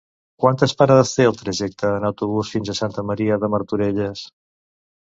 [0.43, 4.27] Quantes parades té el trajecte en autobús fins a Santa Maria de Martorelles?